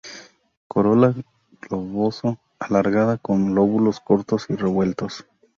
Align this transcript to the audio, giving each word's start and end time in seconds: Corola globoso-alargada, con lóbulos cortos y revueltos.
Corola 0.67 1.13
globoso-alargada, 1.61 3.19
con 3.19 3.53
lóbulos 3.53 3.99
cortos 3.99 4.47
y 4.49 4.55
revueltos. 4.55 5.27